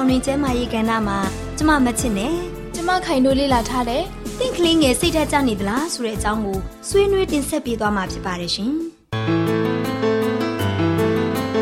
[0.00, 1.18] ပျော်ရွှင်လူပေါင်းတွင်ကျမ်းမာရေးကဏ္ဍမှာ
[1.56, 2.34] ကျမမချစ်နဲ့
[2.74, 4.04] ကျမခိုင်တို့လေ့လာထားတယ်
[4.38, 8.72] တင့်ကလေးငယ်စိတ်ဓာတ်ကျနေသလားဆိုတဲ့အကြောင်းကိုဆွေးနွေးတင်ဆက်ပေးသွားမှာဖြစ်ပါတယ်ရှင်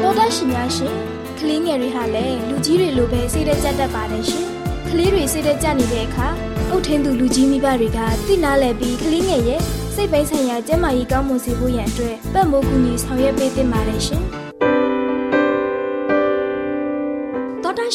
[0.03, 0.95] တော်ဒရှင်များရှင်
[1.39, 4.47] ကလေးငယ်တွေဟာလည်းလူကြီးတွေလိုပဲစိတ်ဓာတ်ကျတတ်ပါတယ်ရှင်
[4.89, 6.27] ကလေးတွေစိတ်ဓာတ်ကျနေတဲ့အခါ
[6.71, 9.61] အုတ်ထင်းသူလူကြီးမိဘတွေကသိနာလဲပြီးကလေးငယ်ရဲ့
[9.95, 14.25] စိတ်ပိုင်းဆိုင်ရာကျန်းမာရေးကောင်းမွန်စေဖို့ရန်အတွက်ပတ်မိုးကူညီဆောင်ရွက်ပေးသင့်ပါတယ်ရှင်။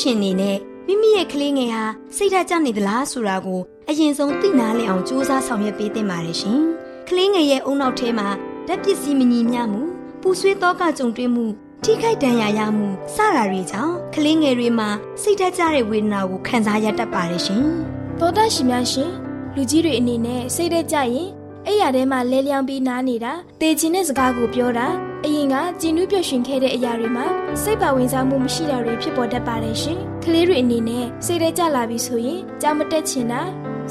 [0.01, 1.83] ရှင်အနေနဲ့မိမိရဲ့ကလေးငယ်ဟာ
[2.15, 6.59] စိတ်ဓာတ်ကျနေသလားဆိုတာကိုအရင်ဆုံးသိနာလဲအောင်စူးစမ်းဆောင်ရွက်ပေးသင့်ပါတယ်ရှင်။
[7.07, 8.27] ကလေးငယ်ရဲ့အုံနောက်ထဲမှာ
[8.67, 9.81] ဓာတ်ပစ္စည်းမညီမျှမှု
[10.21, 11.45] ပူဆွေးသောကကြုံတွေ့မှု
[11.83, 14.89] ထိခိုက်ဒဏ်ရာရမှုစတာတွေကြောင့်ကလေးငယ်တွေမှာ
[15.21, 17.63] စိတ်ဓာတ်ကျတဲ့ဝေဒနာကိုခံစားရတတ်ပါတယ်ရှင်။
[18.19, 19.11] သောတာရှင်များရှင်
[19.55, 21.29] လူကြီးတွေအနေနဲ့စိတ်ဓာတ်ကျရင်
[21.65, 24.87] အဲ့ရထဲမှာလဲလျောင်းပြီးနားနေတာတေချင်တဲ့စကားကိုပြောတာ
[25.25, 27.25] အရင်ကကြည်နူးပျော်ရွှင်ခဲ့တဲ့အရာတွေမှာ
[27.61, 33.41] စိတ်ပါဝင်စားမှုမရှိတာတွေဖြစ်ပေါ်တတ်ပါတယ်ရှင်။ကလေးတွေအနေနဲ့စိတ်ထဲကျလာပြီဆိုရင်ကြောင်မတက်ချင်တာ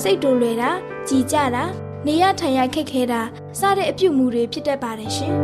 [0.03, 0.71] စိတ်တူလွယ်တာ
[1.09, 1.65] ကြည်ကြတာ
[2.07, 3.21] နေရထိုင်ရခက်ခဲတာ
[3.59, 5.35] စတဲ့အပြုတ်မှုတွေဖြစ်တတ်ပါတယ်ရှင်။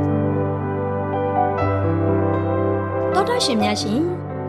[3.12, 4.00] သောတာရှင်များရှင်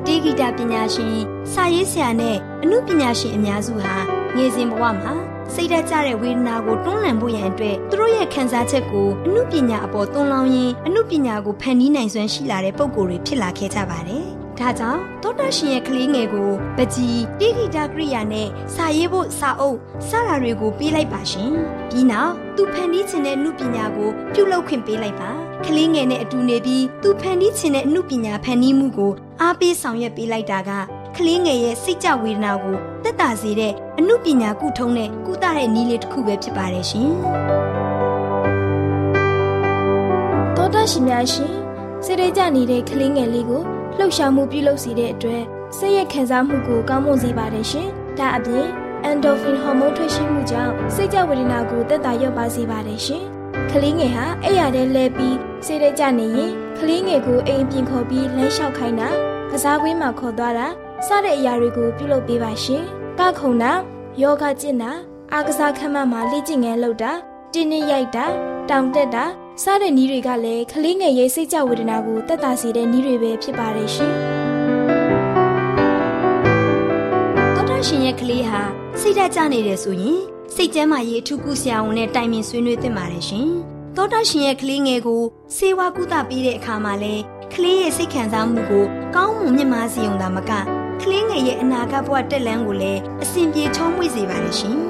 [0.06, 1.16] တေဂီတာပညာရှင်
[1.54, 3.96] စာရေးဆရာနဲ့အမှုပညာရှင်အများစုဟာ
[4.36, 5.14] ငယ်စဉ်ဘဝမှာ
[5.54, 14.26] စိတ်ဓာတ်ကျတဲ့ဝေဒနာကိုတွန်းလှန်ဖို့ရန်အတွက်သူတို့ရဲ့ခံစားချက်ကိုအမှုပညာအပေါ်သွန်လောင်းရင်းအမှုပညာကိုဖန်တီးနိုင်စွမ်းရှိလာတဲ့ပုံကိုယ်တွေဖြစ်လာခဲ့ကြပါတယ်။
[14.60, 19.78] ဒါကြောင့်သောတာရှင်ရဲ့ကလေးငယ်ကိုပကြီးတိဂိတာကရိယာနဲ့စာရေးဖို့စာအုပ်
[20.08, 21.52] စတာတွေကိုပေးလိုက်ပါရှင်။
[21.90, 25.30] ပြီးနောက်သူဖန်တီးခြင်းတဲ့နှုပညာကိုပြုလုပ်ခွင့်ပေးလိုက်ပါ။
[25.66, 29.12] ကလေးငယ်နဲ့အတူနေပြီးသူဖန်တီးခြင်းတဲ့နှုပညာဖန်တီးမှုကို
[29.42, 30.72] အားပေးဆောင်ရွက်ပေးလိုက်တာက
[31.18, 32.78] ကလေးငယ်ရဲ့စိတ်ကြဝေဒနာကို
[33.10, 37.10] တက်တာစေတဲ့အမှုပညာကုထုံးတဲ့ကုသတဲ့နည်းလေးတစ်ခုပဲဖြစ်ပါတယ်ရှင်။
[40.56, 41.54] သောတာရှင်များရှင်
[42.06, 43.62] စိတ်ရကြနေတဲ့ကလေးငယ်လေးကို
[43.98, 45.44] လှုပ်ရှားမှုပြုလုပ်စေတဲ့အတွက်
[45.78, 48.66] စိတ်ရခံစားမှုကိုကောင်းမွန်စေပါတယ်ရှင်။ဒါအပြင်
[49.10, 53.24] endorphin ဟော်မုန်းထွက်ရှိမှုကြောင့်စိတ်ကြဝေဒနာကိုတက်တာရော့ပါစေပါတယ်ရှင်။
[53.72, 59.10] ကလေးငယ်ဟာအဲ့ရတဲ့လဲပြီးစိတ်ရကြနေရင်ကလေးငယ်ကိုအိမ်ပြင်ခေါ်ပြီးလမ်းလျှောက်ခိုင်းတာ
[59.52, 60.68] ကစားကွင်းမှာခေါ်သွားတာ
[61.08, 62.86] စတဲ့အရာတွေကိုပြုလုပ်ပေးပါရှင်။
[63.20, 63.72] ကခုံတာ
[64.22, 64.92] ယောဂကျင့်တာ
[65.34, 67.12] အားကစားခန်းမမှာလေ့ကျင့်ငယ်လုပ်တာ
[67.54, 68.26] တင်းနှရိုက်တာ
[68.70, 69.26] တောင်တက်တာ
[69.64, 74.14] စတဲ့နည်းတွေကလည်းကလေးငယ်ရဲ့စိတ်ကြဝေဒနာကိုတက်တာစေတဲ့နည်းတွေပဲဖြစ်ပါတယ်ရှင်။
[77.56, 78.62] သောတာတာရှင်ရဲ့ကလေးဟာ
[79.00, 80.20] စိတ်ဓာတ်ကျနေတယ်ဆိုရင်
[80.56, 83.48] စိတ်ကျန်းမာရေးအထူးကုဆရာဝန်နဲ့တိုင်ပင်ဆွေးနွေးသင့်ပါတယ်ရှင်။
[83.96, 85.22] သောတာရှင်ရဲ့ကလေးငယ်ကို
[85.56, 87.16] ဆေးဝါးကုသပေးတဲ့အခါမှာလဲ
[87.54, 88.86] ကလေးရဲ့စိတ်ခံစားမှုကို
[89.16, 94.78] ကောင်းမွန်မြင့်မားစေုံသာမက ကလေးငယ်ရဲ့အနာဂတ်ဘဝတက်လန်းကိုလည်းအဆင်ပြေချောမွေ့စေပါတယ်ရှင်။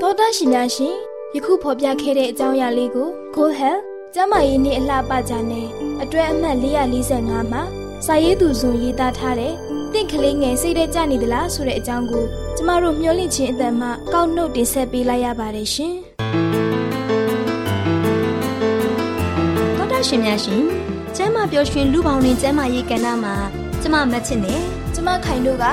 [0.00, 0.94] သောတာရှင်များရှင်
[1.34, 3.82] ယခုဖော်ပြခဲ့တဲ့အကြောင်းအရာလေးကို Go Health
[4.14, 5.66] ကျမရေးနေ့အလှပကြနဲ့
[6.02, 7.62] အတွဲအမှတ်445မှာ
[8.06, 9.54] စာရေးသူဇွန်ရေးသားထားတဲ့
[9.92, 12.24] တင့်ကလေးငယ်စိတ်ထဲကြနေသလားဆိုတဲ့အကြောင်းကို
[12.56, 15.94] ကျမတို့မျှဝင့်ခြင်းအတန်မှကောက်နှုတ်တင်ဆက်ပေးလိုက်ရပါတယ်ရှင်။
[19.76, 20.87] သောတာရှင်များရှင်
[21.20, 23.34] ကျမ်းမာပျော်ရွှင်လူပေါင်းတွင်ကျမ်းမာရေးကဏ္ဍမှာ
[23.82, 24.60] ကျမမချစ်နဲ့
[24.94, 25.64] ကျမခိုင်တို့က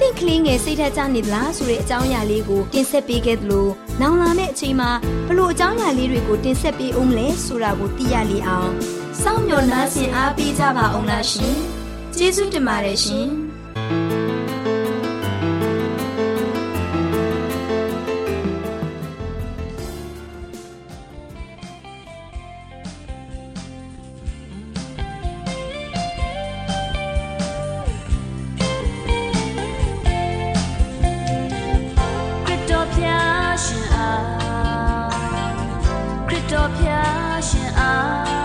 [0.00, 3.66] တင့်ကလေးငယ်စိတ်ထက်ကြနေသလားဆိုတဲ့အကြောင်းအရာလေးကိုတင်ဆက်ပေးခဲ့သလို
[4.00, 4.90] နောင်လာမယ့်အချိန်မှာ
[5.28, 8.70] ဘလို့အကြောင်းအရာလေးတွေကိုတင်ဆက်ပေးအောင်လဲဆိုတာကိုသိရလေအောင်
[9.22, 11.54] စောင့်မျှော်နှားဆင်အားပေးကြပါအောင်လားရှင်
[12.16, 13.39] ကျေးဇူးတင်ပါတယ်ရှင်
[33.62, 34.22] ရှင်အား
[36.28, 38.39] ခရစ်တော်ဖျားရှင်အား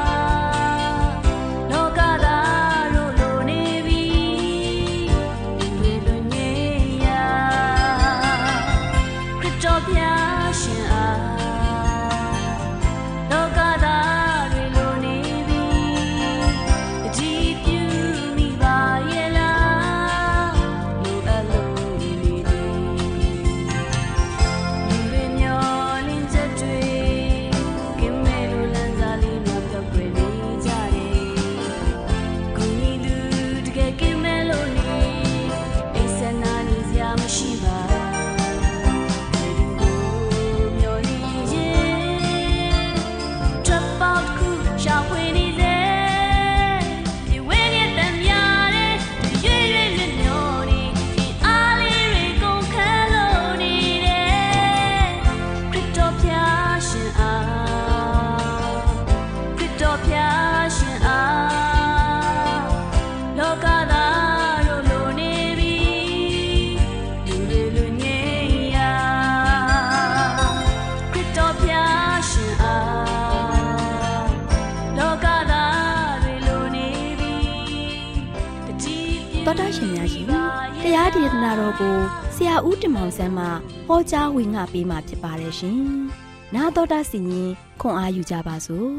[81.56, 81.96] ကို
[82.36, 83.46] ဆရာဦးတင်မောင်ဆန်းမှ
[83.88, 85.80] ဟောကြားဝင်ငါပေးมาဖြစ်ပါတယ်ရှင်။
[86.56, 87.50] နာတော်တာစီရင်
[87.82, 88.90] ခွန်အားယူကြပါစို့။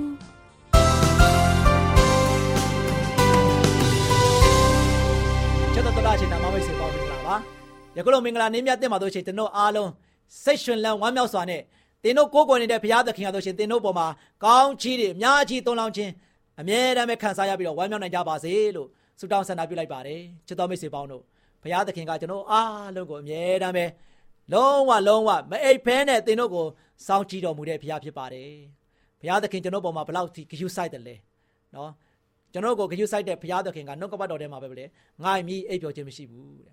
[5.72, 7.34] ချစ်တော်တော်ချင်းနာမမိတ်ဆွေပေါင်းမင်္ဂလာပါ။
[7.96, 9.90] ယခုလိုမင်္ဂလာနေ့မြတ်တင်ပါတို့ချင်းတင်တို့အားလုံး
[10.44, 11.62] စိတ်ရှင်လန်းဝမ်းမြောက်စွာနဲ့
[12.02, 14.06] တင်တို့ကိုးကွယ်နေတဲ့ဘုရားသခင်အားတို့ချင်းတင်တို့ပေါ်မှာ
[14.44, 16.12] ကောင်းချီးတွေအများကြီးသွန်လောင်းခြင်း
[16.60, 18.88] အမြဲတမ်းပဲခံစားရပြီးတော့ဝမ်းမြောက်နိုင်ကြပါစေလို့
[19.20, 21.22] ဆုတောင်းဆန္ဒပြုလိုက်ပါတယ်။ချစ်တော်မိတ်ဆွေပေါင်းတို့
[21.66, 23.84] ဘုရားသခင်ကကျွန်တော်အားလုံးကိုအမြဲတမ်းပဲ
[24.52, 26.66] လုံးဝလုံးဝမအိပ်ဖဲနဲ့သင်တို့ကို
[27.06, 28.50] စောင့်ကြည့်တော်မူတဲ့ဘုရားဖြစ်ပါတယ်
[29.20, 31.14] ဘုရားသခင်ကျွန်တော်ပေါ်မှာဘလောက်ထိဂရုစိုက်တယ်လဲ
[31.74, 31.90] နော်
[32.52, 34.84] ကျွန်တော်ကိုဂရုစိုက်တဲ့ဘုရားသခင်ကနှုတ်ကပတ်တော်ထဲမှာပဲလေ
[35.22, 36.72] ငါ့မြည်အိပ်ပျော်ခြင်းမရှိဘူးတဲ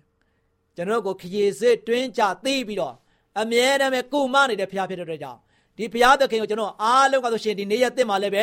[0.76, 2.94] ကျွန်တော်ကိုခရီးစစ်တွင်းကြသိပြီးတော့
[3.40, 5.38] အမြဲတမ်းပဲကုမနေတဲ့ဘုရားဖြစ်တဲ့အတွက်ကြောင့်
[5.76, 8.42] ဒီဘုရားသခင်ကိုကျွန်တော်အားလုံးကဆိုရှင်ဒီနေ့ရက်သစ်မှာလည်းပဲ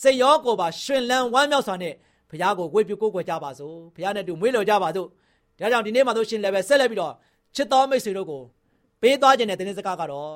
[0.00, 1.94] စိတ်ရောကိုယ်ပါရှင်လန်းဝမ်းမြောက်စွာနဲ့
[2.30, 5.08] ဘုရားကိုဝေပြုကိုးကွယ်ကြပါစို့ဘုရားနဲ့တူမွေးလျော်ကြပါစို့
[5.60, 7.14] ဒါကြောင့်ဒီနေ့မှာတို့ရှင်လည်းပဲဆက်လက်ပြီးတော့
[7.54, 8.42] ချစ်တော်မိတ်ဆွေတို့ကို
[9.00, 10.32] ပေးသွားခြင်းတဲ့တင်းစကားကတော့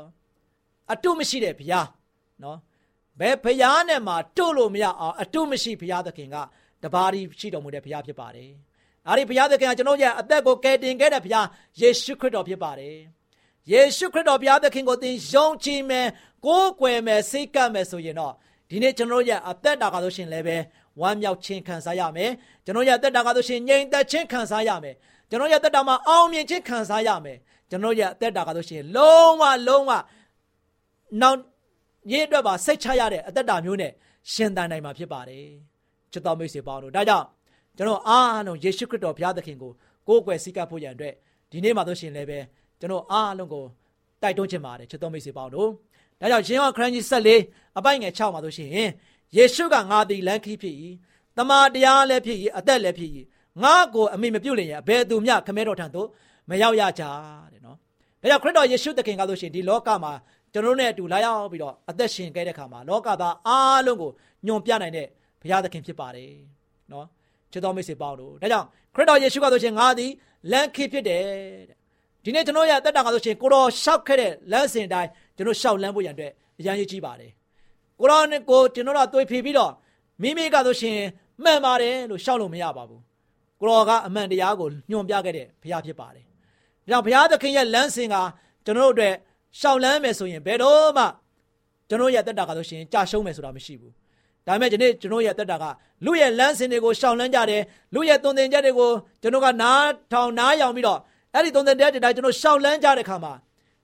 [0.92, 1.88] အတုမရှိတဲ့ဘုရား
[2.42, 2.58] နော်
[3.20, 6.36] ဘယ်ဘုရားနဲ့မှတို့လို့မရအောင်အတုမရှိဘုရားသခင်က
[6.82, 8.50] တပါးဒီရှိတော်မူတဲ့ဘုရားဖြစ်ပါတယ်။
[9.08, 11.46] အဲဒီဘုရားသခင်ကကျွန်တော်ရဲ့အသက်ကိုကယ်တင်ခဲ့တဲ့ဘုရား
[11.80, 12.96] ယေရှုခရစ်တော်ဖြစ်ပါတယ်။
[13.72, 16.06] ယေရှုခရစ်တော်ဘုရားသခင်ကိုသင်ယုံကြည်မယ်
[16.46, 18.34] ကိုးကွယ်မယ်စိတ်ကပ်မယ်ဆိုရင်တော့
[18.70, 20.56] ဒီနေ့ကျွန်တော်ရဲ့အသက်တာကဆိုရှင်လည်းပဲ
[21.00, 22.30] ဝမ်းမြောက်ခြင်းခံစားရမယ်။
[22.64, 24.94] ကျွန်တော်ရဲ့အသက်တာကဆိုရှင်ငြိမ်သက်ခြင်းခံစားရမယ်။
[25.30, 27.38] ကျွန်တော်ရဲ့တက်တာမှာအောင်မြင်ခြင်းခံစားရမယ်
[27.70, 29.90] ကျွန်တော်ရဲ့တက်တာကဆိုရှင်လုံးဝလုံးဝ
[31.20, 31.38] နောက်
[32.10, 33.92] ရေးအတွက်ပါစိတ်ချရတဲ့အသက်တာမျိုးနဲ့
[34.32, 35.46] ရှင်သန်နိုင်မှာဖြစ်ပါတယ်
[36.12, 37.26] ချစ်တော်မိတ်ဆွေပေါင်းတို့ဒါကြောင့်
[37.76, 39.72] ကျွန်တော်အားလုံးယေရှုခရစ်တော်ဘုရားသခင်ကို
[40.08, 41.14] ကိုးကွယ်စည်းကပ်ဖို့ရန်အတွက်
[41.50, 42.38] ဒီနေ့မှာဆိုရှင်လည်းပဲ
[42.80, 43.64] ကျွန်တော်အားလုံးကို
[44.22, 45.68] တိုက်တွန်းချင်ပါတယ်ချစ်တော်မိတ်ဆွေပေါင်းတို့
[46.20, 47.04] ဒါကြောင့်ရှင်ဟောခရစ်ကြီး
[47.40, 48.70] 14အပိုင်ငယ်6မှာဆိုရှင်
[49.36, 50.74] ယေရှုကငါသည်လမ်းခီးဖြစ်၏
[51.36, 53.10] တမန်တရားလည်းဖြစ်၏အသက်လည်းဖြစ်၏
[53.62, 56.08] ငါ့ကိုအမိမပြုတ်လင်ရဘယ်သူမျှခမဲတော်ထံသို့
[56.50, 57.02] မရောက်ရကြ
[57.52, 57.76] တဲ့နော်
[58.20, 60.12] ဒါကြောင့်ခရစ်တော်ယေရှုသခင်ကဆိုရှင်ဒီလောကမှာ
[60.52, 64.10] ကျွန်တော်တို့နဲ့အတူလာရောက်ပြီးတော့အသက်ရှင်ခဲ့တဲ့ခါမှာလောကသားအားလုံးကို
[64.46, 65.06] ညွန်ပြနိုင်တဲ့
[65.40, 66.30] ဘုရားသခင်ဖြစ်ပါတယ်
[66.92, 67.06] နော်
[67.52, 70.10] ချစ်တော်မိတ်ဆွေပေါင်းတို့ဒါကြောင့်ခရစ်တော်ယေရှုကဆိုရှင်ငါသည်
[70.52, 71.22] လမ်းခေဖြစ်တယ်
[71.68, 71.76] တဲ့
[72.24, 77.30] ဒီနေ့ကျွန်တော်ရတက်တာကဆိုရှင်ကိုတော်ရှောက်ခဲ့တဲ့လမ်းစဉ်တိုင်းကျွန်တော်ရှောက်လမ်းဖို့ရန်အတွက်အရန်ကြီးကြီးပါတယ်
[78.00, 79.72] ကိုတော်နဲ့ကိုကျွန်တော်တို့တွေးဖြေပြီးတော့
[80.22, 80.98] မိမိကဆိုရှင်
[81.44, 83.02] မှန်ပါတယ်လို့ရှောက်လို့မရပါဘူး
[83.60, 86.28] ကိုတော်ကအမှန်တရားကိုညွှန်ပြခဲ့တဲ့ဘုရားဖြစ်ပါတယ်ဒါ
[86.88, 88.16] ကြောင့်ဘုရားသခင်ရဲ့လမ်းစဉ်က
[88.64, 89.14] ကျွန်တော်တို့အတွက်
[89.60, 91.04] ရှောက်လန်းမယ်ဆိုရင်ဘယ်တော့မှ
[91.88, 93.92] ကျွန်တော်ရဲ့တက်တာကဆိုရှင်ကြာရှုံးမယ်ဆိုတာမရှိဘူး
[94.46, 95.64] ဒါပေမဲ့ဒီနေ့ကျွန်တော်ရဲ့တက်တာက
[96.04, 97.62] လူရဲ့လမ်းစဉ်တွေကိုရှောင်လန်းကြတယ်
[97.94, 98.90] လူရဲ့သွန်သင်ချက်တွေကို
[99.22, 100.98] ကျွန်တော်ကနားထောင်နားယောင်ပြီးတော့
[101.34, 103.32] အဲ့ဒီသွန်သင်တဲ့တိုင်းကျွန်တော်ရှောင်လန်းကြတဲ့ခါမှာ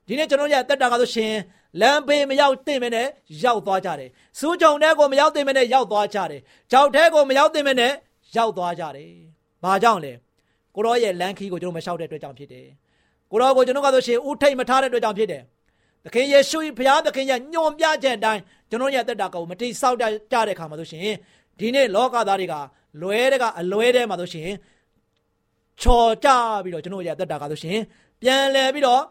[0.07, 1.33] ဒီနေ့ကျွန်တော်ရဲ့တက်တာကဆိုရှင်
[1.81, 3.07] လမ်းဘေးမရောက်တင်မနဲ့
[3.43, 4.09] ရောက်သွားကြတယ်
[4.39, 7.91] စူးကြုံတဲ့ကိုမရောက်တင်မနဲ့ရောက်သွားကြတယ်ကြောက်တဲ့ကိုမရောက်တင်မနဲ့
[8.37, 9.30] ရောက်သွားကြတယ်
[9.63, 10.13] ဘာကြောင့်လဲ
[10.75, 12.67] ကိုရောရဲ့လမ်းခီးကိုကျွန်တော်မလျှောက်တဲ့အတွက်ကြောင့်ဖြစ်တယ်
[13.31, 15.41] ကိုရောကိုကျွန်တော်ကဆိုရှင်ဥထိတ်မထားတဲ့အတွက်ကြောင့်ဖြစ်တယ်
[16.05, 21.07] သခင်ယေရှုဘုရားသခင်ရဲ့ညွန်ပြချက်အတိုင်းကျွန်တော်ရဲ့တက်တာကိုမတိဆောက်ကြတဲ့ခါမှာဆိုရှင်
[21.59, 22.55] ဒီနေ့လောကသားတွေက
[23.01, 24.49] လွဲတဲ့ကအလွဲတဲ့မှာဆိုရှင်
[25.81, 26.29] ချော်ကြ
[26.63, 27.79] ပြီးတော့ကျွန်တော်ရဲ့တက်တာကဆိုရှင်
[28.21, 29.01] ပြန်လဲပြီးတော့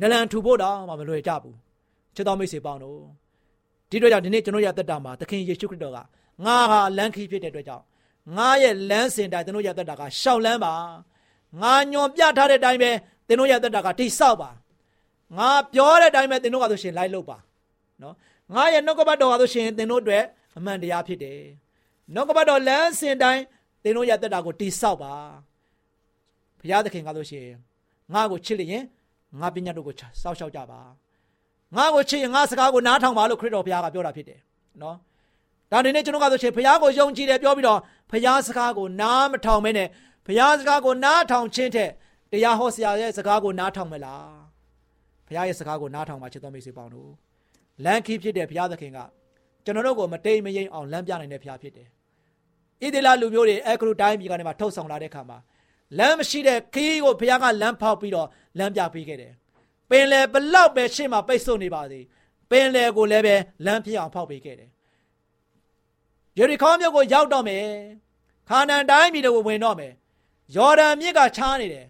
[0.00, 1.56] နလန်ထူဖို့တော့မှမလွယ်ကြဘူး
[2.14, 2.98] ချစ်တော်မိတ်ဆွေပေါင်းတို့
[3.90, 5.98] ဒီတော့ကြောင့်ဒီနေ့ကျွန်တော်ရဲ့တက်တာမှာသခင်ယေရှုခရစ်တော်က
[6.44, 7.84] ငါဟာလမ်းခီးဖြစ်တဲ့အတွက်ကြောင့်
[8.36, 10.74] ငါရဲ့လမ်းစဉ်တိုင်းကျွန်တော်ရဲ့တက်တာကရှောက်လန်းပါ
[11.60, 12.90] ငါညွန်ပြထားတဲ့အတိုင်းပဲ
[13.26, 14.50] ကျွန်တော်ရဲ့တက်တာကတိဆောက်ပါ
[15.38, 17.38] ငါပြောတဲ့အတိုင်းပဲသင်တို့ကဆိုရှင်လိုက်လုပ်ပါ
[18.02, 18.14] နော်
[18.54, 20.24] ငါရဲ့နှုတ်ကပတ်တော်ကဆိုရှင်သင်တို့အတွက်
[20.56, 21.40] အမှန်တရားဖြစ်တယ်
[22.14, 23.42] နှုတ်ကပတ်တော်လမ်းစဉ်တိုင်း
[23.82, 25.14] သင်တို့ရဲ့တက်တာကိုတိဆောက်ပါ
[26.58, 27.46] ဘုရားသခင်ကဆိုရှင်
[28.14, 28.84] ငါ့ကိုချစ်လျင်
[29.40, 30.80] ငါပညာတို့ကိုစောက်ရှောက်ကြပါ
[31.76, 34.40] ငါ့ကိုချစ်ရင်ငါစကားကိုနားထောင်ပါလို့ခရစ်တော်ဘုရားကပြောတာဖြစ်တယ်
[34.82, 34.96] နော်
[35.70, 37.80] ဒါနေနဲ့ကျွန်တော်ကဆိုရှင်ဘုရားကိုယုံကြည်တယ်ပြောပြီးတော့
[38.10, 39.88] ဘုရားစကားကိုနားမထောင်မဲနဲ့
[40.26, 41.90] ဘုရားစကားကိုနားထောင်ခြင်းတဲ့
[42.32, 44.28] တရားဟောဆရာရဲ့စကားကိုနားထောင်မလား
[45.26, 47.10] ဘုရားရဲ့စကားကိုနားထောင်ပါချစ်တော်မိတ်ဆွေပေါင်းတို့
[47.84, 48.98] လမ်းခီးဖြစ်တဲ့ဘုရားသခင်က
[49.64, 51.88] ကျွန်တော်တို့ကိုမတိမ်မယိမ်အောင်လမ်းပြနိုင်တဲ့ဘုရားဖြစ်တယ်
[52.82, 55.38] ဣသေလလူမျိုးတွေအဲခရုတိုင်းပြည်ကနေမှထုတ်ဆောင်လာတဲ့ခါမှာ
[55.98, 58.28] လမ်းမရှိတဲ့ခီးကိုဘုရားကလမ်းဖောက်ပြီးတော့
[58.58, 59.32] လမ်းပြပေးခဲ့တယ်
[59.90, 62.00] ပင်လေဘလောက်ပဲရှေ့မှာပိတ်ဆို့နေပါစေ
[62.50, 63.34] ပင်လေကိုလည်းပဲ
[63.66, 64.70] လမ်းဖြစ်အောင်ဖောက်ပေးခဲ့တယ်
[66.38, 67.66] ယေရီခေါမြို့ကိုရောက်တော့မယ်
[68.48, 69.92] ခါနန်တိုင်းပြည်ကိုဝင်တော့မယ်
[70.56, 71.86] ယော်ဒန်မြစ်ကချားနေတယ်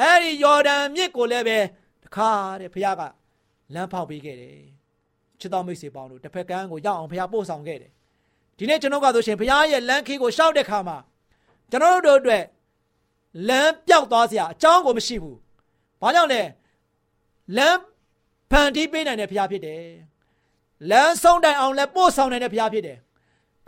[0.00, 1.58] အဲ့ဒီယော်ဒန်မြစ်ကိုလည်းပဲ
[2.04, 3.02] တခါတဲ့ဘုရားက
[3.74, 4.58] လမ်းဖောက်ပေးခဲ့တယ်
[5.40, 7.90] ချစ်တော်မိတ်ဆွေပေါင်းတို့တစ်ဖက်ကန်းကိုရောက်အောင်ဘုရားပို့ဆောင်ခဲ့တယ်
[8.58, 10.98] ဒီနေ့ကျွန်တော်ကဆိုရှင်ဘုရားရဲ့လမ်းခီးကိုရှောက်တဲ့ခါမှာ
[11.70, 12.44] ကျွန်တော်တို့အတွက်
[13.48, 15.38] လမ်းပြောက်သွားစရာအကြောင်းကိုမရှိဘူး
[16.00, 16.42] ဘာကြောင့်လဲ
[17.56, 17.78] လမ်း
[18.50, 19.84] ဖန်တီးပေးနိုင်တဲ့ဘုရားဖြစ်တယ်
[20.90, 22.98] လမ်းဆုံးတိုင်အောင်လည်းပို့ဆောင်နိုင်တဲ့ဘုရားဖြစ်တယ်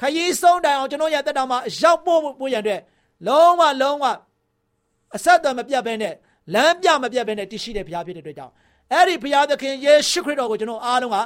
[0.01, 2.81] ခရီးဆုံးတိုင်အောင်ကျွန်တော်ရဲ့တက်တော်မှာရောက်ပို့ပို့ရတဲ့
[3.27, 4.05] လုံးဝလုံးဝ
[5.17, 6.15] အဆက်အသွယ်မပြတ်ဘဲနဲ့
[6.55, 8.53] လမ်းပြမပြတ်ဘဲနဲ့တရှိတဲ့ဘုရားဖြစ်တဲ့အတွက်ကြောင့်
[8.93, 11.17] အဲ့ဒီဘုရားသခင်ယေရှုခရစ်တော်ကိုကျွန်တော်အားလုံးက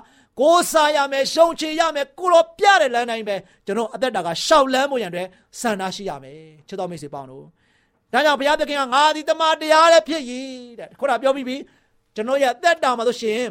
[0.40, 5.28] ကိုးစားရမယ်ရှုံချရမယ်ကိုရောပြတဲ့လမ်းတိုင်းပဲကျွန်တော်အသက်တာကရှောက်လန်းဖို့ရန်အတွက်
[5.60, 7.44] စံနာရှိရမယ်ချစ်တော်မိတ်ဆွေပေါင်းတို့
[8.12, 10.48] ဒါကြောင့်ဘုရားသခင်ကငါသည်တမန်တရားလည်းဖြစ်ရည်
[10.78, 11.56] တဲ့ခုနပြောပြီးပြီ
[12.14, 13.42] ကျွန်တော်ရဲ့အသက်တာမှာဆိုရှင်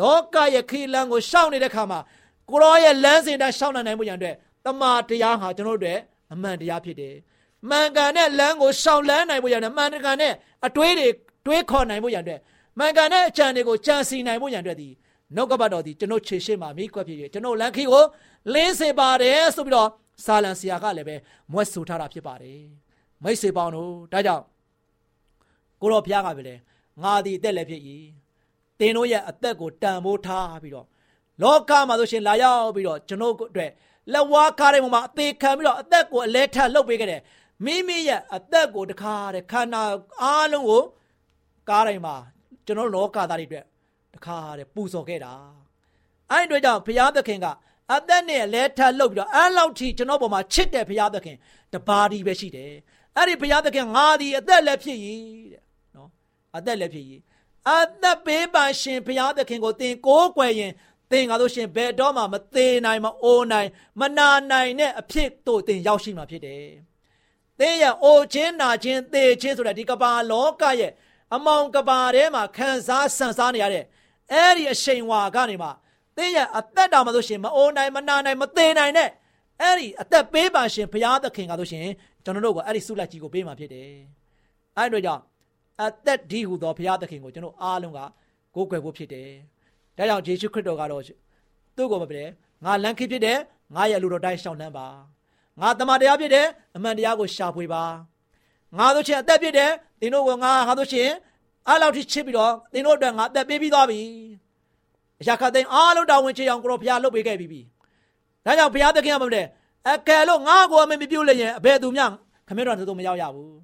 [0.00, 2.00] လောကရဲ့ခီလန်းကိုရှောက်နေတဲ့ခါမှာ
[2.50, 5.98] ကိုရောရဲ့လမ်းစဉ်တိုင်းရှောက်နိုင်ဖို့ရန်အတွက် တမန်တရားဟာကျွန်တော်တို့အတွက်
[6.32, 7.14] အမှန်တရားဖြစ်တယ်
[7.68, 10.32] မှန်ကန်တဲ့လမ်းကိုရှောင်လန်းနိုင်ဖို့ရန်အတွက်မှန်ကန်တဲ့
[10.66, 11.08] အတွေးတွေ
[11.46, 12.40] တွေးခေါ်နိုင်ဖို့ရန်အတွက်
[12.78, 14.88] မှန်ကန်တဲ့အကြံတွေကိုကြံစီနိုင်ဖို့ရန်အတွက်ဒီ
[15.34, 18.04] နှုတ်ကပတ်တော်ဒီကျွန်တော်ခြေရှိမှမိကွက်ဖြစ်ဖြစ်ကျွန်တော်လမ်းခီကို
[18.54, 19.88] လင်းစေပါတယ်ဆိုပြီးတော့
[20.24, 21.16] စာလံဆရာကလည်းပဲ
[21.52, 22.60] မွဲဆိုထားတာဖြစ်ပါတယ်
[23.22, 24.44] မိတ်ဆွေပေါင်းတို့ဒါကြောင့်
[25.80, 26.54] ကိုတော်ဘုရားကပဲလေ
[27.02, 27.82] ငါဒီအသက်လည်းဖြစ်၏
[28.80, 30.86] တင်းတို့ရဲ့အသက်ကိုတန်ဖိုးထားပြီးတော့
[31.42, 33.70] လောကမှာဆိုရှင်လာရောက်ပြီးတော့ကျွန်တော်အတွက်
[34.12, 37.22] လက်ဝါးကားတဲ့ပုံမှာအသေးခံပြီးတော့အသက်ကိုအလဲထပ်လှုပ်ပေးခဲ့တယ်
[37.64, 39.82] မိမိရဲ့အသက်ကိုတခါတဲ့ခန္ဓာ
[40.22, 40.82] အားလုံးကို
[41.68, 42.16] ကားတိုင်းမှာ
[42.66, 43.64] ကျွန်တော်လောကသားတွေအတွက်
[44.14, 45.32] တခါတဲ့ပူဇော်ခဲ့တာ
[46.30, 47.46] အဲ့ဒီအတွက်ကြောင့်ဘုရားသခင်က
[47.94, 51.36] အသက်နဲ့လဲထပ်လှုပ်ပြီးတော့အဲ့လောက်ထိကျွန်တော်ပေါ်မှာချစ်တဲ့ဘုရားသခင်
[51.72, 52.72] တပါးဒီပဲရှိတယ်
[53.16, 55.22] အဲ့ဒီဘုရားသခင်ငါဒီအသက်လည်းဖြစ်ရည်
[55.52, 55.62] တဲ့
[55.96, 56.10] နော်
[56.56, 57.20] အသက်လည်းဖြစ်ရည်
[57.68, 57.72] အ
[58.02, 60.72] သက်ပေးပါရှင်ဘုရားသခင်ကိုသင်ကိုးကွယ်ရင်
[61.10, 63.68] သင်ကားလို့ရှင်ဘယ်တော့မှမသေးနိုင်မအိုးနိုင်
[64.00, 66.64] မနာနိုင်တဲ့အဖြစ်တို့သင်ရောက်ရှိမှာဖြစ်တယ်။
[67.58, 70.92] သင်ရဲ့အိုခြင်းနာခြင်းသေခြင်းဆိုတဲ့ဒီကဘာလောကရဲ့
[71.34, 73.84] အမောင်ကဘာထဲမှာခံစားဆန်စားနေရတဲ့
[74.32, 75.68] အဲ့ဒီအရှိန်ဝါကနေမှ
[76.16, 79.08] သင်ရဲ့အသက်တာမှာဆိုရှင်မအိုးနိုင်မနာနိုင်မသေးနိုင်တဲ့
[79.60, 81.86] အဲ့ဒီအသက်ပေးပါရှင်ဘုရားသခင်ကားလို့ရှင်
[82.24, 83.90] ကျွန်တော်တို့ကအဲ့ဒီဆုလက်ကြီးကိုပေးမှာဖြစ်တယ်။
[84.76, 85.22] အဲ့ဒီတော့ကြောင့်
[85.82, 88.00] အသက်ဒီဟူသောဘုရားသခင်ကိုကျွန်တော်အားလုံးက
[88.54, 89.30] ကိုးကွယ်ဖို့ဖြစ်တယ်။
[89.98, 91.02] ဒါကြောင့်ယေရှုခရစ်တော်ကတော့
[91.76, 92.30] သူ့ကိုမပြတယ်
[92.64, 93.38] ငါလမ်းခစ်ဖြစ်တယ်
[93.74, 94.86] ငါရဲ့လူတော်တိုင်းရှောင်းလန်းပါ
[95.60, 97.82] ငါတမန်တရားဖြစ်တယ်အမှန်တရားကိုရှာဖွေပါ
[98.78, 101.12] ငါတို့ချင်းအသက်ဖြစ်တယ်သင်တို့ကငါငါတို့ချင်း
[101.68, 104.00] အားလောက်ထိချစ်ပြီးတော့သင်တို့အတွက်ငါအသက်ပေးပြီးသွားပြီ
[105.20, 107.60] အရာခတ်သိန်းအားလုံးတောင်းဝင်ချေအောင်ကိုရောဘုရားလုပ်ပေးခဲ့ပြီးပြီ
[108.44, 109.46] ဒါကြောင့်ဘုရားသခင်ကမပြတယ်
[109.88, 112.04] အကယ်လို့ငါ့ကိုအမမပြုတ်လျင်အဘယ်သူမျှ
[112.48, 113.56] ခမင်းတော်တို့မရောက်ရဘူး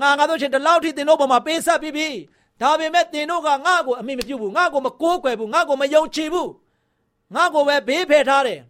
[0.00, 2.08] ငါငါတို့ချင်းဒီလောက်ထိတင်တို့ပေါ်မှာပေးဆက်ပြီးပြီ
[2.60, 6.50] ဒါပေမဲ့တင်တို့ကငါ့ကိုအမိမပြုတ်ဘူးငါ့ကိုမကိုးကွယ်ဘူးငါ့ကိုမယုံကြည်ဘူး
[7.34, 8.60] ငါ့ကိုပဲဘေးဖယ်ထားတယ်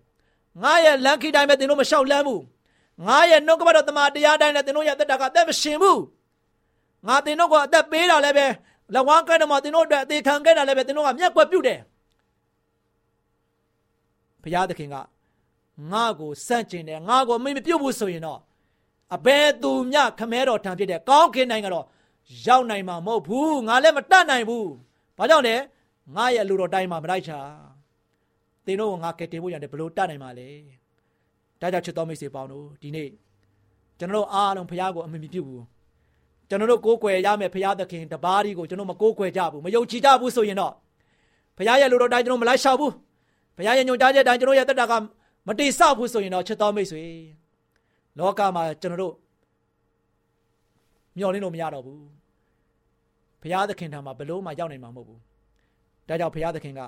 [0.62, 2.42] ငါရဲ့လမ်းခိတိုင်းပဲတင်တို့မလျှောက်လမ်းဘူး
[3.06, 6.00] ငါရဲ့နှုတ်ကပတ်တော်တမန်တရားတိုင်းလည်းတင်တို့ရဲ့တက်တာကအသက်မရှင်ဘူး
[7.06, 8.46] ငါတင်တို့ကအသက်ပေးတာလည်းပဲ
[8.94, 11.80] လဝမ်းကဲတော့မှတင်တို့အတွက်အသေးခံခဲ့တာလည်းပဲတင်တို့ကမျက်ကွက်ပြုတ်တယ်
[14.42, 14.96] ဘုရားသခင်က
[15.92, 18.40] ငါ့ကိုစန့်ကျင်တယ်ငါ့ကိုမိမပြုတ်ဘူးဆိုရင်တော့
[19.16, 21.86] အဘယ်သူမျှခမဲတော်ထံဖြစ်တဲ့ကောင်းကင်နိုင်ငံတော့
[22.46, 24.68] ရောက်နိုင်မှာမဟုတ်ဘူးငါလည်းမတတ်နိုင်ဘူး
[25.18, 25.56] ဘာကြောင့်လဲ
[26.14, 27.38] ငါရဲ့လူတော်တိုင်းမှာမလိုက်ချာ
[28.66, 30.48] သင်တို့ကငါကယ်တင်ဖို့ရတယ်ဘလို့တတ်နိုင်မှာလဲ
[31.60, 33.08] ဒါကြောင့်ချစ်တော်မိတ်ဆွေပေါင်းတို့ဒီနေ့
[33.98, 35.64] ကျွန်တော်တို့အားလုံးဖခင်ကိုအမြင်ပြုဘူး
[36.48, 40.72] ကျွန်တော်တို့ကိုးကွယ်ရမယ်ဖခင်သခင်တပါးဒီကိုကျွန်တော်မကိုးကွယ်ကြဘူးမယုံကြည်ကြဘူးဆိုရင်တော့
[41.56, 42.92] ဖခင်ရဲ့လူတော်တိုင်းကျွန်တော်မလိုက်ရှာဘူး
[43.56, 44.92] ဖခင်ရဲ့ညွှန်ကြားချက်တိုင်းကျွန်တော်ရဲ့တက်တာက
[45.46, 47.04] မတိဆောက်ဘူးဆိုရင်တော့ချစ်တော်မိတ်ဆွေ
[48.18, 49.14] လောကမှာကျွန်တော်တို့
[51.18, 52.15] မျောလင်းလို့မရတော့ဘူး
[53.46, 55.20] ဘုရားသခင်ထံမှာဘလို့မှရောက်နိုင်မှာမဟုတ်ဘူး
[56.08, 56.80] ဒါကြောင့်ဘုရားသခင်က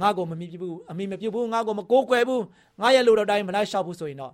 [0.00, 2.42] ငါ့ကိုမမြည်ဘူးအမိမပြုတ်ဘူးငါ့ကိုမကိုးကွယ်ဘူး
[2.80, 4.32] ငါရဲ့လူတော်တိုင်းမလိုက်လျှောက်ဘူးဆိုရင်တော့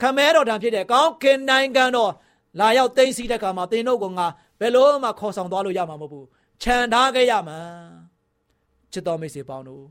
[0.00, 2.12] ခမဲတော်တံဖြစ်တဲ့ကောင်းကင်နိုင်ငံတော်
[2.60, 4.26] လာရောက်သိမ်းဆီးတဲ့အခါမှာသင်တို့ကငါ
[4.60, 6.26] ဘယ်လို့မှခေါ်ဆောင်သွားလို့ရမှာမဟုတ်ဘူး
[6.62, 7.58] ခြံထားခဲ့ရမှာ
[8.92, 9.82] ချစ်တော်မိတ်ဆွေပေါင်းတို့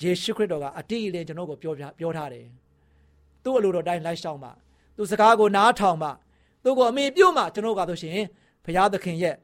[0.00, 2.46] ယေရှုခရစ်တော်ကအတိအလင်းကျွန်တော်ကိုပြောပြောထားတယ်
[3.44, 4.50] သူ့အလိုတော်တိုင်းလိုက်လျှောက်မှ
[4.96, 6.08] သူစကားကိုနားထောင်မှ
[6.64, 8.18] သူ့ကိုအမိပြုတ်မှကျွန်တော်ကဆိုရှင်
[8.64, 9.34] ဘုရားသခင်ရဲ့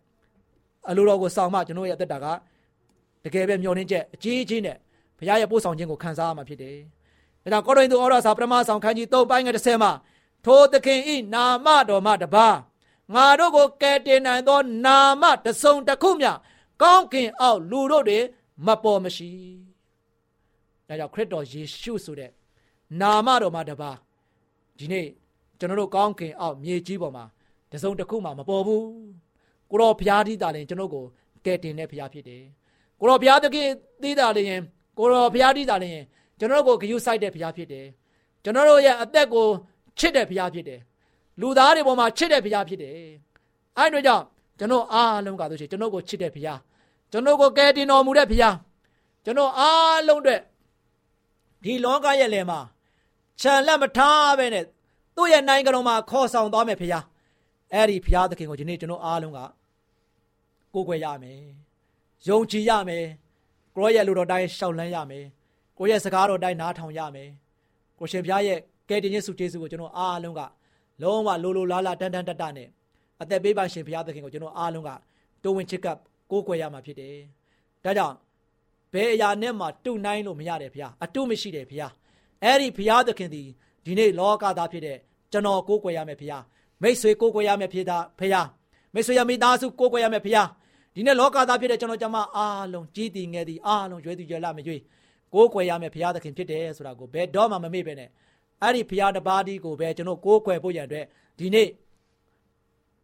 [0.89, 2.27] အလိုတော်ကိုဆောင်မှကျွန်တော်ရဲ့အသက်တာက
[3.25, 4.77] တကယ်ပဲမျှော်လင့်ချက်အကြီးကြီးနဲ့
[5.19, 6.77] ဘုရားရဲ့ပို့ဆောင်ခြင်းကိုခံစားရမှာဖြစ်တယ်။
[7.43, 9.93] ဒါကြောင့်ကောရိန္သုဩရစာပထမဆောင်ခန်းကြီး3ပိုင်းငယ်30မှာ
[10.45, 12.49] ထိုသခင်ဤနာမတော်မှတပါ
[13.15, 16.31] ငါတို့ကိုကယ်တင်နိုင်သော နာမတစုံတစ်ခုမျှ
[16.83, 18.19] ကောင်းကင်အောက်လူတို့တွေ
[18.67, 19.31] မပေါ်မရှိ။
[20.89, 22.31] ဒါကြောင့်ခရစ်တော်ယေရှုဆိုတဲ့
[23.01, 23.91] နာမတော်မှတပါ
[24.79, 25.07] ဒီနေ့
[25.59, 27.25] ကျွန်တော်တို့ကောင်းကင်အောက်မြေကြီးပေါ်မှာ
[27.73, 28.85] တစုံတစ်ခုမှမပေါ်ဘူး
[29.75, 31.05] ကိုတော်ဘုရားသီးတာလည်းကျွန်တော်ကို
[31.45, 32.43] ကယ်တင်တဲ့ဘုရားဖြစ်တယ်
[33.01, 33.69] ကိုတော်ဘုရားသခင်
[34.03, 34.49] သီးတာလည်း
[34.99, 36.03] ကိုတော်ဘုရားသီးတာလည်း
[36.39, 37.87] ကျွန်တော်ကိုဂရုစိုက်တဲ့ဘုရားဖြစ်တယ်
[38.45, 39.47] ကျွန်တော်တို့ရဲ့အသက်ကို
[39.99, 40.81] ချစ်တဲ့ဘုရားဖြစ်တယ်
[41.41, 42.93] လူသားတွေပေါ်မှာချစ်တဲ့ဘုရားဖြစ်တယ်
[43.79, 44.25] အဲ့တို့ကြောင့်
[44.59, 46.61] ကျွန်တော်အားလုံးကဆိုရှင်ကျွန်တော်ကိုချစ်တဲ့ဘုရား
[47.13, 48.57] ကျွန်တော်ကိုကယ်တင်တော်မူတဲ့ဘုရား
[49.25, 50.41] ကျွန်တော်အားလုံးအတွက်
[51.65, 52.61] ဒီလောကရဲ့လယ်မှာ
[53.41, 54.65] ခြံလက်မထားပဲနဲ့
[55.17, 57.05] သူ့ရဲ့နိုင်ငံတော်မှာခေါ်ဆောင်သွားမယ်ဖခင်
[57.73, 59.39] အဲ့ဒီဖခင်သခင်ကိုဒီနေ့ကျွန်တော်အားလုံးက
[60.75, 61.41] ကိုးကွယ်ရမယ်
[62.29, 63.07] ယုံကြည်ရမယ်
[63.77, 65.25] ကိုရဲ့လူတော်တိုင်းရှောက်လန်းရမယ်
[65.79, 67.29] ကိုရဲ့စကားတော်တိုင်းနားထောင်ရမယ်
[67.99, 68.59] ကိုရှင်ဖခင်ရဲ့
[68.89, 70.41] ကယ်တင်ခြင်းစုကျေးဇူးကိုကျွန်တော်အားလုံးက
[71.03, 72.69] လုံးဝလိုလိုလားလားတန်တန်တတနဲ့
[73.23, 74.91] အသက်ပေးပါရှင်ဖခင်သခင်ကိုကျွန်တော်အားလုံးက
[75.43, 75.99] တိုးဝင်ချစ်ကပ်
[76.31, 77.17] ကိုးကွယ်ရမှာဖြစ်တယ်
[77.85, 78.17] ဒါကြောင့်
[78.93, 81.91] ဘယ်အရာနဲ့မှတုနိုင်လို့မရတယ်ဖခင်အတုမရှိတယ်ဖခင်
[82.43, 83.43] အဲ့ဒီဖခင်သခင်ဒီ
[83.85, 84.99] ဒီနေ့လောကသားဖြစ်တဲ့
[85.33, 86.43] ကျွန်တော်ကိုးကွယ်ရမယ်ဖခင်
[86.83, 87.87] မိတ်ဆွေကိုးကွယ်ရမယ်ဖခင်
[88.19, 88.47] ဖခင်
[88.95, 90.47] မိတ်ဆွေရမိသားစုကိုးကွယ်ရမယ်ဖခင်
[90.97, 94.81] ဒီနေ့လောကသားဖြစ်တဲ့ကျွန်တော်ကျမအားလုံးကြီးတည်ငယ်တည်အားလုံးရွယ်သူရွယ်လာမရွေး
[95.35, 98.09] ကိုးကွယ်ရမယ်ဖခင်သခင်ဖြစ်တယ်ဆိုတာကိုဘယ်တော့မှမမေ့ပဲနဲ့
[98.63, 101.07] အဲ့ဒီဖခင်တပါးဒီကိုပဲကျွန်တော်ကိုးကွယ်ဖို့ရန်အတွက်
[101.39, 101.69] ဒီနေ့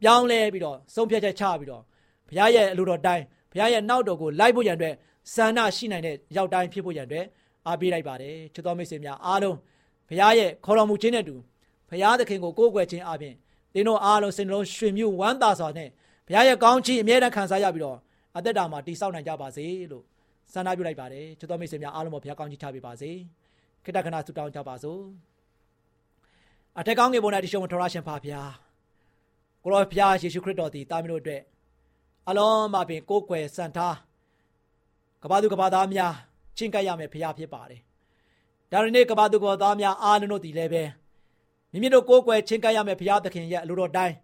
[0.02, 1.82] ပြောင်းလဲပြီးတော့ဆုံးဖြတ်ချက်ချပြီးတော့
[2.28, 4.94] ဘုရားရဲ့အလိုတော်တိုင်းဘုရားရဲ့နောက်တော်ကိုလိုက်ဖို့ရန်အတွက်
[5.34, 7.26] ဆန္ဒရှိနိုင်တဲ့ရောက်တိုင်းဖြစ်ဖို့ရန်အတွက်
[7.66, 9.56] အားပေးလိုက်ပါတယ်ချစ်တော်မိတ်ဆွေများအားလုံး
[10.08, 11.34] ဘုရားရဲ့ခေါ်တော်မူခြင်းနဲ့တူ
[11.88, 13.34] ဘုရားသခင်ကိုကိုးကွယ်ခြင်းအပြင်
[13.74, 15.88] သင်တို့အားလုံးစိတ်နှလုံးရွှင်မြူးဝမ်းသာစွာနဲ့
[16.30, 17.98] ဘုရားရဲ့ကောင်းချီးအမြဲတမ်းခံစားရပြီးတော့
[18.36, 20.04] အသက်တာမှာတည်ဆောက်နိုင်ကြပါစေလို့
[20.52, 23.10] ဆန္ဒပြုလိုက်ပါတယ်ချစ်တော်မိတ်ဆွေများအားလုံးပေါ်ဘုရားကောင်းချီးချပေးပါစေ
[23.84, 25.00] ခိတ္တခဏဆုတောင်းကြပါစို့
[26.78, 28.42] အထက်ကောင်းငယ်ပေါ်၌တရှုံထရရှင်ပါဗျာ
[29.64, 31.42] ကိုရောဘုရားယေရှုခရစ်တော်သည်တာမီးတို့အတွက်
[32.28, 33.96] အလုံးမပင်ကိုးကွယ်စံထား
[35.22, 36.14] ကဘာသူကဘာသားများ
[36.56, 37.80] ချင်းကပ်ရမယ်ဘုရားဖြစ်ပါတယ်
[38.70, 40.82] ဒါရနေ့ကဘာသူကဘာသားများအားလုံးတို့ဒီလည်းပဲ
[41.72, 44.14] မိမိတို့ကိုးကွယ်ချင်းကပ်ရမယ်ဘုရားသခင်ရဲ့အလိုတော်တိုင်း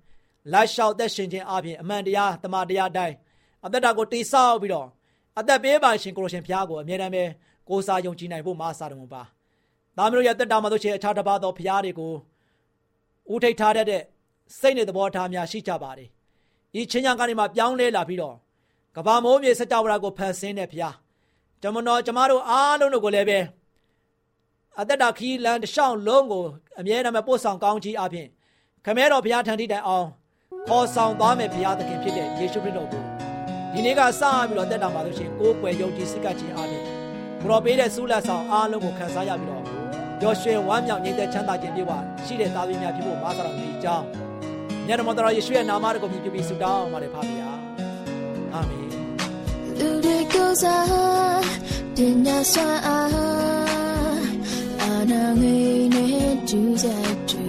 [0.52, 3.14] လိုက်လျှောက်သက်ရှင်ခြင်းအပြင်အမှန်တရားတမန်တရားတိုင်း
[3.66, 4.88] အသက်တာကိုတိဆောက်ပြီးတော့
[5.38, 7.24] အသက်ပေးပါရှင်ကိုရရှင်ဘုရားကိုအမြဲတမ်းပဲ
[7.68, 9.22] ကိုးစားယုံကြည်နိုင်ဖို့မဆာတော်ပါ။
[9.96, 12.12] ဒါမျိုးရဲ့တက်တာမှာတို့ချေအခြားတစ်ပါးသောဘုရားတွေကို
[13.32, 14.02] ဦးထိတ်ထားတဲ့
[14.58, 16.08] စိတ်နဲ့သဘောထားများရှိကြပါတယ်။
[16.80, 18.36] ဤချင်းညာကနေမှပြောင်းလဲလာပြီးတော့
[18.96, 20.94] ကဘာမိုးမြေစကြဝဠာကိုဖန်ဆင်းတဲ့ဘုရား။
[21.62, 23.38] ကျွန်တော်ကျမတို့အားလုံးတို့ကိုလည်းပဲ
[24.80, 26.44] အသက်တာခီးလန်တစ်လျှောက်လုံးကို
[26.78, 28.28] အမြဲတမ်းပို့ဆောင်ကောင်းချီးအပြင်
[28.84, 30.08] ခမဲတော်ဘုရားထံထိတိုင်အောင်
[30.68, 33.02] ခေါ်ဆောင်သွားမယ်ဘုရားသခင်ဖြစ်တဲ့ယေရှုခရစ်တော်ကို
[33.72, 36.84] ဒီနေ့ကစပြီးတော့တက်တာပါလို့ရှိရင်ကိုယ်ွယ်ယုံကြည်စိတ်ကခြင်းအပြင်
[37.40, 39.64] ကိုတော်ပေးတဲ့ဆုလက်ဆောင်အားလုံးကိုခံစားရပြီးတော့
[40.20, 41.92] ကြော်ရွှင်ဝမ်းမြောက်ငြိမ်သက်ချမ်းသာခြင်းပြည့်ဝ
[42.26, 44.04] ရှိတဲ့သားသမီးများဖြစ်ဖို့မာသတော်ကြီးကြောင်း
[44.86, 47.50] မြတ်တော်တော်ယေရှုရဲ့နာမတော်ကိုမြည်ပြီးဆုတောင်းပါတယ်ဖပါဗျာ
[48.54, 48.88] အာမင်
[49.78, 51.44] လူတွေကိုစား
[51.96, 53.16] ပညာစွမ်းအား
[54.82, 55.56] အာနာငေ
[55.94, 57.46] နဲ့ကျူးစားတွေ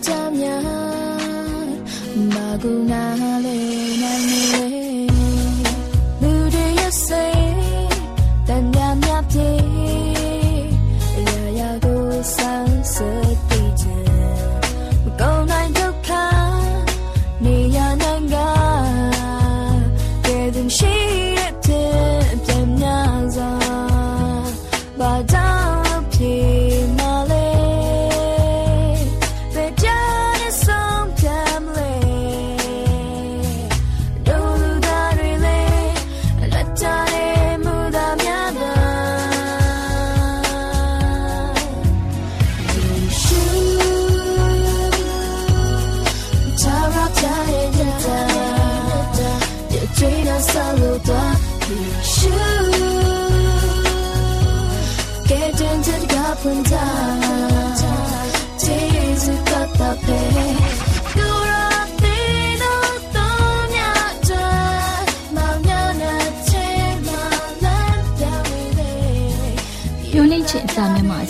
[0.00, 0.64] 어쩌면
[2.32, 3.59] 마구 나를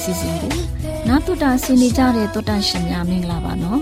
[0.03, 0.53] စီစဉ်ကို
[1.09, 3.81] နားတူတာဆင်နေကြတဲ့တောတန့်ရှင်များမင်္ဂလာပါနော်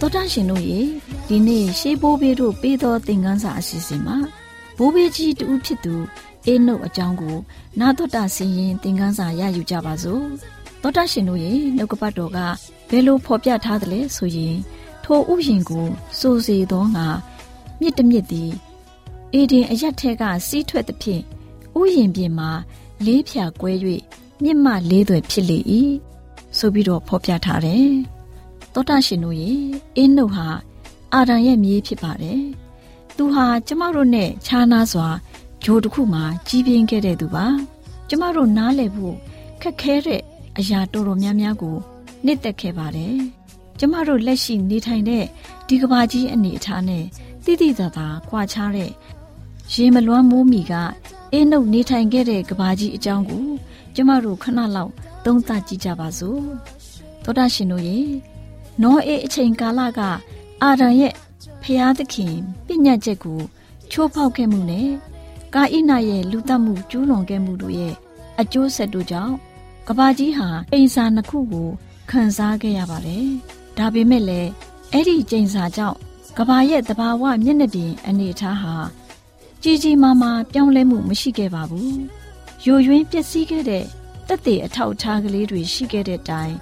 [0.00, 0.80] တောတန့်ရှင်တို့ရေ
[1.28, 4.16] ဒီနေ့ရှေးဘိုးဘေးတို့ပေးသောသင်ခန်းစာအစီအစဉ်မှာ
[4.76, 5.94] ဘိုးဘေးကြီးတူဖြစ်သူ
[6.46, 7.36] အေးနှုတ်အကြောင်းကို
[7.80, 10.24] နားတော်တာဆင်ရင်သင်ခန်းစာရယူကြပါစို့
[10.82, 12.38] တောတန့်ရှင်တို့ရေနှုတ်ကပတ်တော်က
[12.90, 14.56] ဘယ်လိုဖော်ပြထားသလဲဆိုရင်
[15.04, 15.86] ထိုဥယျင်ကို
[16.18, 17.06] စိုးစေသောငါ
[17.80, 18.50] မြစ်တမြစ်သည်
[19.32, 21.22] အေဒင်အရက်ထဲကစီးထွက်သဖြင့်
[21.78, 22.50] ဥယျင်ပြင်မှာ
[23.06, 23.72] လေးဖြာကွဲ၍
[24.42, 25.58] မြင့်မလေးသွယ်ဖြစ်လေ၏
[26.58, 27.90] ဆိုပြီးတော့ဖော်ပြထားတယ်
[28.74, 29.50] သောတာရှင်တို့ရေ
[29.96, 30.48] အင်းနှုတ်ဟာ
[31.14, 32.40] အာဒံရဲ့မြေးဖြစ်ပါတယ်
[33.16, 35.08] သူဟာကျမတို့နဲ့ခြားနာစွာ
[35.64, 37.46] ဂျိုးတစ်ခုမှာကြီးပြင်းခဲ့တဲ့သူပါ
[38.08, 39.16] ကျမတို့နားလည်ဖို့
[39.62, 40.22] ခက်ခဲတဲ့
[40.58, 41.76] အရာတော်တော်များများကို
[42.24, 43.16] နှစ်သက်ခဲ့ပါတယ်
[43.78, 45.24] ကျမတို့လက်ရှိနေထိုင်တဲ့
[45.68, 47.04] ဒီကဘာကြီးအနေအထားနဲ့
[47.44, 48.00] တိတိကျကျ
[48.30, 48.90] ကွာခြားတဲ့
[49.72, 50.72] ရေမလွမ်းမိုးမီက
[51.32, 53.46] အင်းနှုတ်နေထိုင်ခဲ့တဲ့ကဘာကြီးအကြောင်းကို
[53.94, 54.92] ကျမတို့ခဏလောက်
[55.24, 56.40] သုံးသပ်ကြည့်ကြပါစို့
[57.24, 57.98] သောတာရှင်တို့ရေ
[58.82, 60.00] နောအေးအချိန်ကာလက
[60.62, 61.12] အာဒံရဲ့
[61.68, 62.34] ဖျားသခင်
[62.66, 63.40] ပြညတ်ချက်ကို
[63.90, 64.90] ချိုးဖောက်ခဲ့မှုနဲ့
[65.54, 67.94] ကာဣနာရဲ့လူတက်မှုကျူးလွန်ခဲ့မှုတို့ရဲ့
[68.40, 69.34] အကျိုးဆက်တို့ကြောင့်
[69.88, 71.68] ကဘာကြီးဟာအိမ်စာနှစ်ခုကို
[72.10, 73.26] ခံစားခဲ့ရပါတယ်။
[73.78, 74.50] ဒါပေမဲ့လည်း
[74.92, 75.98] အဲ့ဒီကျိန်စာကြောင့်
[76.38, 78.74] ကဘာရဲ့တဘာဝမျက်နှာပြင်အနေအထားဟာ
[79.62, 81.98] ကြီးကြီးမားမားပြောင်းလဲမှုမရှိခဲ့ပါဘူး
[82.64, 83.84] ယိုယွင်းပျက်စီးခဲ့တဲ့
[84.28, 86.54] တက်တဲ့အထောက်အထားကလေးတွေရှိခဲ့တဲ့တိုင်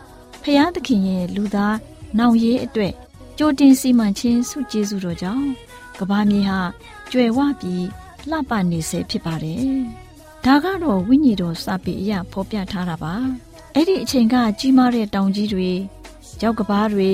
[0.42, 1.76] ဖျားသခင်ရဲ့လူသား
[2.18, 2.94] နောင်ရေးအတွက်
[3.38, 5.48] ကြိုတင်စီမံခြင်းစုကျေးဇူးတော်ကြောင့်
[5.98, 6.60] ကဘာမြေဟာ
[7.10, 7.86] ကျွယ်ဝပြီး
[8.30, 9.66] လှပနေစေဖြစ်ပါတယ်။
[10.44, 13.14] ဒါကတော့ဝိညာဉ်တော်စာပေအရဖော်ပြထားတာပါ။
[13.74, 15.70] အဲ့ဒီအချိန်ကကြီးမားတဲ့တောင်ကြီးတွေ
[16.42, 17.12] ရောက်ကဘာတွေ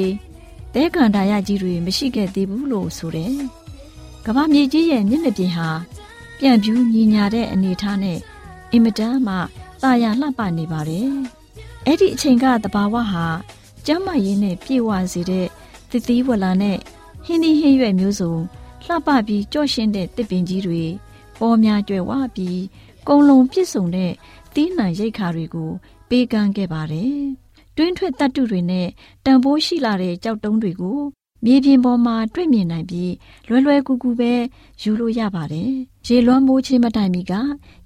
[0.75, 3.35] သဲကန်တာရကြီးတွေမရှိခဲ့သေးဘူးလို့ဆိုတယ်။
[4.27, 5.69] ကဘာမြေကြီးရဲ့မျက်နှာပြင်ဟာ
[6.39, 8.19] ပြန့်ပြူးညီညာတဲ့အနေအထားနဲ့
[8.73, 9.35] အင်မတန်မှ
[9.83, 11.09] တာယာလှပနေပါတယ်။
[11.87, 13.27] အဲ့ဒီအချိန်ကတဘာဝဟာ
[13.87, 15.47] ကျမ်းမာရေးနဲ့ပြည့်ဝစေတဲ့
[15.91, 16.79] သစ်သီးဝလာနဲ့
[17.25, 18.35] ဟင်းသီးဟင်းရွက်မျိုးစုံ
[18.85, 20.83] လှပပြီးကြော့ရှင်းတဲ့တစ်ပင်ကြီးတွေ
[21.41, 22.61] ပေါ်များကျွယ်ဝပြီး
[23.09, 24.13] ကုံလုံးပြည့်စုံတဲ့
[24.55, 25.71] သီးနှံရိတ်ခါတွေကို
[26.09, 27.19] ပေးကမ်းခဲ့ပါတယ်။
[27.77, 28.89] တွင်းထွက်တတ်တုတွေနဲ့
[29.25, 31.01] တန်ဖိုးရှိလာတဲ့ကြောက်တုံးတွေကို
[31.45, 33.13] မြေပြင်ပေါ်မှာတွေ့မြင်နိုင်ပြီး
[33.49, 34.33] လွယ်လွယ်ကူကူပဲ
[34.83, 35.71] ယူလို့ရပါတယ်။
[36.07, 37.33] ရေလွှမ်းမိုးခြင်းမတိုင်မီက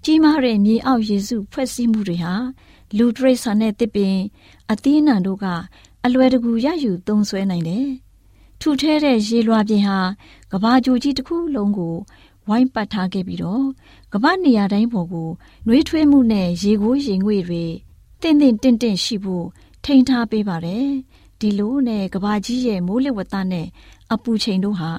[0.05, 2.35] ကြီးမားတဲ့မြေအောက်ရေစုဖွဲ့စည်းမှုတွေဟာ
[2.97, 4.17] လူတရိษံနဲ့တစ်ပင်
[4.71, 5.47] အသီးနှံတို့က
[6.05, 7.88] အလွယ်တကူရယူသုံးဆွဲနိုင်တယ်။
[8.61, 9.99] ထူထဲတဲ့ရေလွှာပြင်ဟာ
[10.53, 11.95] ကဘာကြိုကြီးတစ်ခုလုံးကို
[12.49, 13.64] ဝိုင်းပတ်ထားခဲ့ပြီးတော့
[14.12, 15.31] ကမ္ဘာနေရာတိုင်းပေါ်ကို
[15.67, 17.64] နှွေးထွေးမှုနဲ့ရေကိုရေငွေတွေ
[18.23, 19.47] တင့်တင့်တင့်တင့်ရှိဖို့
[19.85, 20.87] ထိန်းထားပေးပါတယ်
[21.40, 23.67] ဒီလိုနဲ့ကဘာကြီးရဲ့မိုးလေဝသနဲ့
[24.12, 24.90] အပူချိန်တို့ဟာ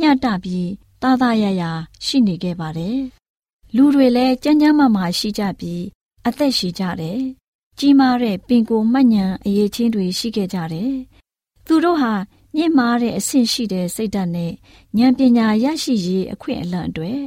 [0.00, 0.70] မျှတပြီး
[1.02, 1.62] သားသားရရ
[2.06, 2.98] ရှိနေခဲ့ပါတယ်။
[3.76, 5.82] လူတွေလည်းကြမ်းကြမ်းမာမာရှိကြပြီး
[6.26, 7.20] အသက်ရှိကြတယ်။
[7.82, 10.92] ကြီးမားတဲ့ပင်ကိုမှတ်ညံအရေးချင်းတွေရှိခဲ့ကြတယ်။
[11.66, 12.12] သူတို့ဟာ
[12.56, 14.52] မြင့်မားတဲ့အဆင့်ရှိတဲ့စိတ်ဓာတ်နဲ့
[14.98, 17.20] ဉာဏ်ပညာရရှိရေးအခွင့်အလန့်အတွက်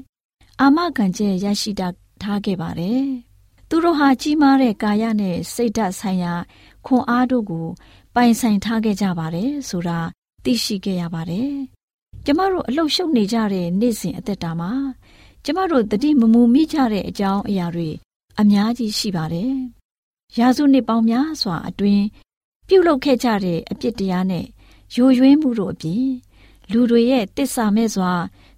[0.62, 1.88] အာမခံချက်ရရှိတာ
[2.22, 3.04] ထားခဲ့ပါတယ်။
[3.70, 6.34] သူတို့ဟာကြီးမားတဲ့ကာယနဲ့စိတ်ဓာတ်ဆိုင်ရာ
[6.86, 7.68] ခွန်အားတို့ကို
[8.16, 10.00] ပိုင်ဆိုင်ထားခဲ့ကြပါတယ်ဆိုတာ
[10.44, 11.52] သိရှိခဲ့ရပါတယ်။
[12.26, 14.72] ကျမတို့အလှုပ်ရှုပ်နေကြတဲ့နေ့စဉ်အသက်တာမှာ
[15.46, 17.90] ကျမတို့တတိမမူမိကြတဲ့အကြောင်းအရာတွေ
[18.40, 19.54] အများကြီးရှိပါတယ်။
[20.40, 22.06] ရာစုနှစ်ပေါင်းများစွာအတွင်း
[22.68, 24.46] ပြုလုပ်ခဲ့ကြတဲ့အပြစ်တရားနဲ့
[24.96, 26.08] ယိုယွင်းမှုတို့အပြင်
[26.72, 28.12] လူတွေရဲ့တစ္ဆာမဲ့စွာ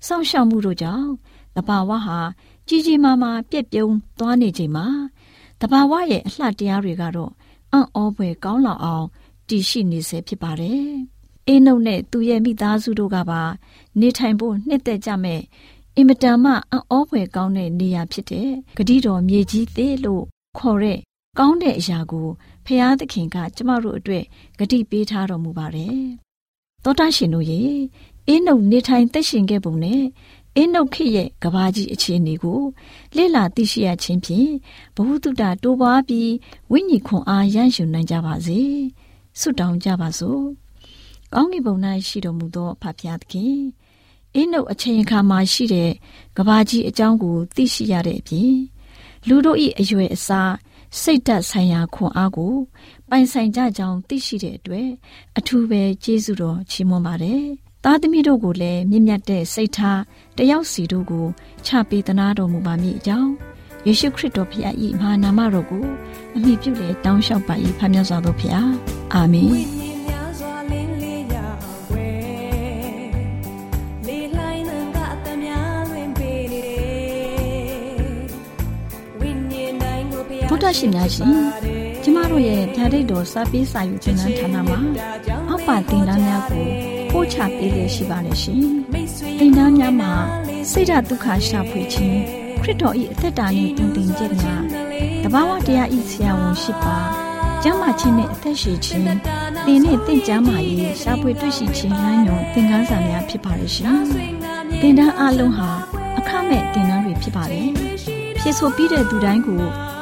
[0.05, 1.09] စောင့်ရှောက်မှုတို့ကြောင့်
[1.55, 2.19] တဘာဝဟာ
[2.67, 4.87] ကြီးကြီးမားမားပြက်ပြုံးသွားနေချိန်မှာ
[5.61, 7.31] တဘာဝရဲ့အလှတရားတွေကတော့
[7.71, 9.05] အံ့ဩဖွယ်ကောင်းလောက်အောင်
[9.49, 10.85] တည်ရှိနေစေဖြစ်ပါတယ်။
[11.47, 13.41] အင်းနုံနဲ့သူရဲ့မိသားစုတို့ကပါ
[13.99, 15.41] နေထိုင်ဖို့နှစ်သက်ကြမဲ့
[15.95, 20.23] အင်မတန်မှအံ့ဩဖွယ်ကောင်းတဲ့နေရာဖြစ်တဲ့ဂတိတော်မြေကြီးသေးလို့
[20.57, 20.99] ခေါ်တဲ့
[21.37, 22.27] ကောင်းတဲ့အရာကို
[22.65, 24.23] ဖျားသခင်က ကျမတို့အတွက်
[24.59, 25.99] ဂတိပေးထားတော်မူပါတယ်။
[26.83, 27.61] သောတာရှင်တို့ရေ
[28.27, 30.03] အင်းနုံနေထိုင်သက်ရှင်ခဲ့ပုံနဲ့
[30.55, 32.61] အင်းနုတ်ခေရဲ့ကဘာကြီးအခြေအနေကို
[33.15, 34.51] လေ့လာသိရှိရခြင်းဖြင့်
[34.95, 36.31] ဘ ഹു တုတတိုးပွားပြီး
[36.71, 38.61] ဝိညာဉ်ခွန်အားရရှိနိုင်ကြပါစေ
[39.39, 40.43] ဆုတောင်းကြပါစို့
[41.33, 41.75] ကောင်းကင်ဘုံ၌
[42.07, 43.57] ရှိတော်မူသောဖဖျားသခင်
[44.35, 45.91] အင်းနုတ်အချိန်အခါမှာရှိတဲ့
[46.37, 48.53] ကဘာကြီးအကြောင်းကိုသိရှိရတဲ့အပြင်
[49.27, 50.51] လူတို့၏အရွယ်အစား
[51.01, 52.53] စိတ်ဓာတ်ဆိုင်ရာခွန်အားကို
[53.09, 54.89] ပိုင်ဆိုင်ကြကြောင်းသိရှိတဲ့အတွက်
[55.37, 57.43] အထူးပဲကျေးဇူးတော်ချီးမွမ်းပါတယ်
[57.83, 60.01] သားသမီးတို့ကိုလည်းမြင့်မြတ်တဲ့စိတ်ထား
[60.37, 61.25] တယောက်စီတို့ကို
[61.65, 63.31] ချပေးသနာတော်မူပါမည်အကြောင်း
[63.85, 65.85] ယေရှုခရစ်တော်ဖခင်၏မဟာနာမတော်ကို
[66.35, 68.71] အမိပြုလေတောင်းလျှောက်ပါ၏ဖခင်မြတ်စွာဘုရား
[69.13, 69.94] အာမင်
[80.55, 81.31] ဒ္ဓရှင်များရှင်
[82.03, 84.77] ကျမတို့ရဲ့ဗျာဒိတ်တော်စာပေးစာယူခြင်းဌာနမှာ
[85.49, 86.65] အောက်ပါတင်ဒားများကို
[87.11, 88.61] ပို့ချပေးလျက်ရှိပါတယ်ရှင်။
[89.39, 90.11] တင်ဒားများမှာ
[90.71, 92.17] စိတ်ဓာတ်ဒုက္ခရှာဖွေခြင်း
[92.61, 94.63] ခရစ်တော်၏အသက်တာနှင့်တုန်တင်ခြင်းများ
[95.23, 96.97] တဘာဝတရားဤဆရာဝန်ရှိပါ
[97.63, 99.03] ကျမ်းမာခြင်းနဲ့အသက်ရှိခြင်း
[99.65, 103.97] သင်နဲ့တင့်ကြမာရေးရှာဖွေတွေ့ရှိခြင်းလမ်းညွန်သင်ခန်းစာများဖြစ်ပါလိမ့်ရှင်။
[104.81, 105.69] တင်ဒားအလုံးဟာ
[106.19, 107.69] အခမဲ့တင်ဒားတွေဖြစ်ပါတယ်။
[108.39, 109.63] ဖြစ်ဆိုပြီးတဲ့သူတိုင်းကို